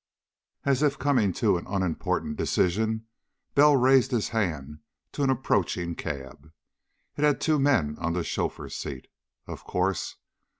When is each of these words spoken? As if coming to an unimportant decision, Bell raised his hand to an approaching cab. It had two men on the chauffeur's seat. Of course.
As 0.65 0.81
if 0.81 0.97
coming 0.97 1.31
to 1.33 1.57
an 1.59 1.67
unimportant 1.67 2.35
decision, 2.35 3.05
Bell 3.53 3.77
raised 3.77 4.09
his 4.09 4.29
hand 4.29 4.79
to 5.11 5.21
an 5.21 5.29
approaching 5.29 5.93
cab. 5.93 6.51
It 7.17 7.23
had 7.23 7.39
two 7.39 7.59
men 7.59 7.99
on 7.99 8.13
the 8.13 8.23
chauffeur's 8.23 8.75
seat. 8.75 9.09
Of 9.45 9.63
course. 9.63 10.15